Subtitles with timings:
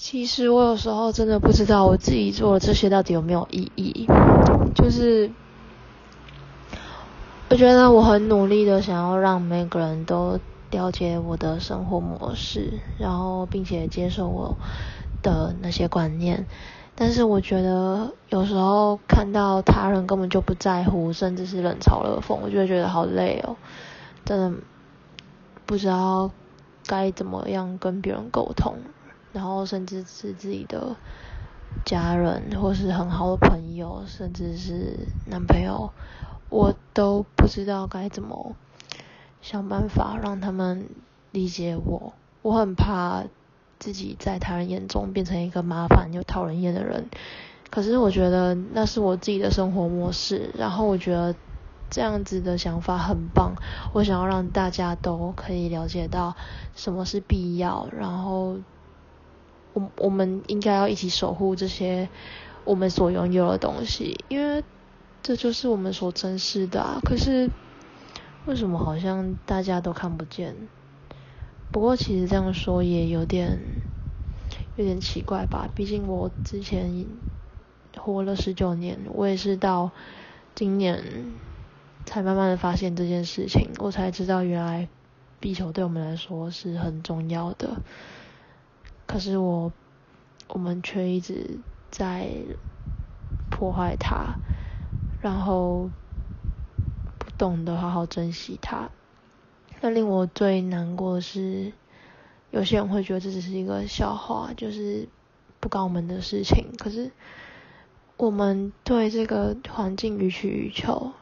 [0.00, 4.06] 其实我有时候真的不知道我自己做的这些到底有没有意义，
[4.72, 5.28] 就是
[7.50, 10.38] 我觉得我很努力的想要让每个人都
[10.70, 14.56] 了解我的生活模式，然后并且接受我
[15.20, 16.46] 的那些观念，
[16.94, 23.56] 但是我觉得有时候看到他人根本就不在乎，甚至是冷嘲热讽，我就会觉得好累哦，
[24.24, 24.58] 真的
[25.66, 26.30] 不知道
[26.86, 28.76] 该怎么样跟别人沟通。
[29.32, 30.96] 然后甚至是自己的
[31.84, 35.90] 家人，或是很好的朋友，甚至是男朋友，
[36.48, 38.56] 我都不知道该怎么
[39.42, 40.88] 想办法让他们
[41.30, 42.14] 理解我。
[42.40, 43.24] 我很怕
[43.78, 47.08] 自己在他人眼中变成一个麻烦又讨人厌的人。
[47.70, 51.34] 可是我觉得那是我自己的生活模式，然后我觉得
[51.90, 53.54] 这样子的想法很棒。
[53.92, 56.34] 我想要让大家都可以了解到
[56.74, 58.56] 什么是必要，然后。
[59.78, 62.08] 我我们应该要一起守护这些
[62.64, 64.64] 我们所拥有的东西，因为
[65.22, 67.00] 这就是我们所珍视的啊。
[67.04, 67.50] 可是
[68.46, 70.54] 为什么好像大家都看不见？
[71.70, 73.58] 不过其实这样说也有点
[74.76, 75.68] 有点奇怪吧。
[75.74, 77.06] 毕竟我之前
[77.96, 79.90] 活了十九年，我也是到
[80.54, 81.02] 今年
[82.06, 84.88] 才慢慢的发现这件事情，我才知道原来
[85.40, 87.82] 地球对我们来说是很重要的。
[89.08, 89.72] 可是我，
[90.48, 91.58] 我们却一直
[91.90, 92.28] 在
[93.50, 94.34] 破坏它，
[95.22, 95.88] 然后
[97.18, 98.90] 不懂得好好珍惜它。
[99.80, 101.72] 那令我最难过的是，
[102.50, 105.08] 有些人会觉得这只是一个笑话，就是
[105.58, 106.66] 不关我们的事情。
[106.76, 107.10] 可是
[108.18, 111.12] 我们对这个环境予取予求，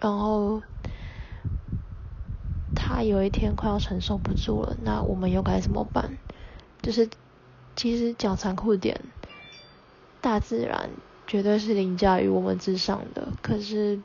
[0.00, 0.60] 然后
[2.74, 6.18] 他有一天快要承受不住了，那我们又该怎么办？
[6.82, 7.08] 就是，
[7.76, 9.00] 其实讲残酷点，
[10.20, 10.90] 大自然
[11.26, 14.00] 绝对是凌驾于我们之上的，可是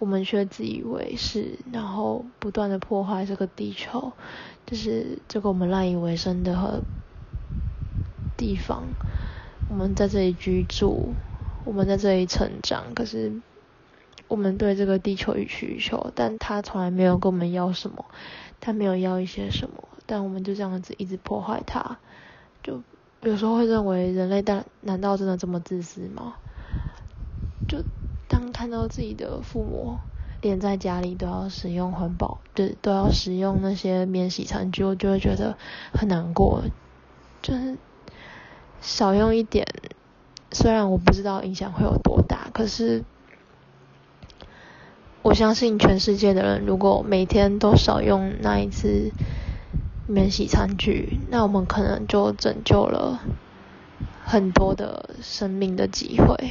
[0.00, 4.12] 我们却自以为是，然后不断的破坏这个地球，
[4.66, 6.82] 就是这个我们赖以为生的和
[8.36, 8.82] 地方，
[9.70, 11.14] 我们在这里居住，
[11.64, 13.32] 我们在这里成长，可是
[14.28, 18.04] 我们对这个地球予取予求，但他从来没有跟我们要什么，
[18.60, 19.88] 他没有要一些什么。
[20.06, 21.96] 但我们就这样子一直破坏它，
[22.62, 22.82] 就
[23.22, 26.34] 有时候会认为人类但难道真的这么自私吗？
[27.66, 27.82] 就
[28.28, 29.96] 当看到自己的父母
[30.42, 35.56] 连在家里都要使用环保，对，都要使用那些免洗餐具，我就会觉得
[35.94, 36.64] 很难过。
[37.40, 37.78] 就是
[38.82, 39.66] 少用一点，
[40.52, 43.02] 虽然我不知道影响会有多大，可是
[45.24, 49.10] 我相信全世界的人如果每天都少用那一次。
[50.06, 53.22] 免洗餐具，那我们可能就拯救了
[54.22, 56.50] 很多的生命的机会。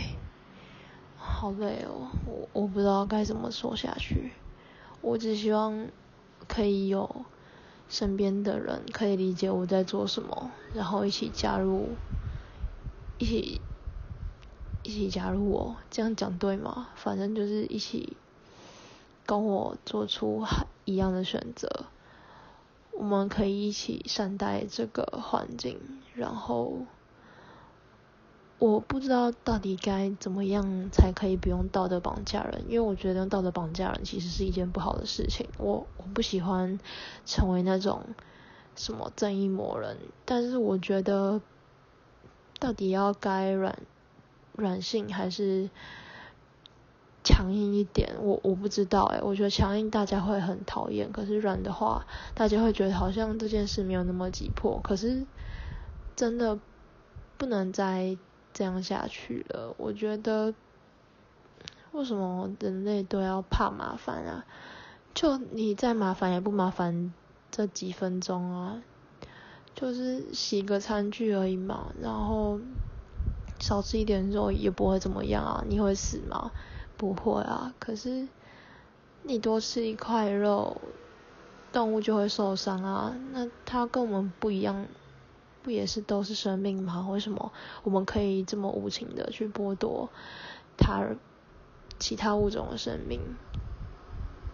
[1.17, 4.31] 好累哦，我我不知道该怎么说下去。
[5.01, 5.85] 我只希望
[6.47, 7.07] 可以有
[7.87, 11.89] 身边的人可以理解我在做什么，然后一起加入，
[13.19, 13.61] 一起
[14.81, 15.75] 一起加入我。
[15.91, 16.87] 这样讲对吗？
[16.95, 18.17] 反正就是一起
[19.33, 20.45] 跟我做出
[20.85, 21.85] 一样的选择。
[22.91, 25.79] 我们可以一起善待这个环境，
[26.13, 26.85] 然后
[28.59, 35.47] 我不知道到底该怎么样才可以不用道德绑架人，因为我觉得道德绑架人其实是一件不好的事情。
[35.57, 36.79] 我我不喜欢
[37.25, 38.03] 成为那种
[38.75, 41.41] 什么正义魔人，但是我觉得
[42.59, 43.79] 到底要该软
[44.55, 45.71] 软性还是？
[47.23, 54.79] 强硬一点，我我不知道哎，我觉得强硬大家会很讨厌，可是软的话，大家会觉得好像这件事没有那么急迫。
[54.83, 55.25] 可是
[56.15, 56.59] 真的
[57.37, 58.17] 不能再
[58.53, 59.73] 这样下去了。
[59.77, 60.53] 我觉得
[61.93, 64.45] 为什么人类都要怕麻烦啊？
[65.13, 67.13] 就你再麻烦也不麻烦
[67.51, 68.81] 这几分钟啊，
[69.75, 72.59] 就是洗个餐具而已嘛，然后
[73.63, 76.51] 少吃一点肉也不会怎么样啊，你会死吗？
[76.97, 78.27] 不会啊，可是
[79.21, 80.81] 你多吃一块肉，
[81.71, 83.15] 动物就会受伤啊。
[83.31, 84.85] 那它跟我们不一样，
[85.61, 87.07] 不也是都是生命吗？
[87.09, 90.09] 为什么我们可以这么无情的去剥夺
[90.77, 91.05] 它
[91.97, 93.21] 其他物种的生命？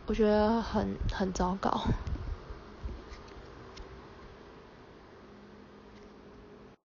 [0.05, 1.81] 我觉得很很糟糕。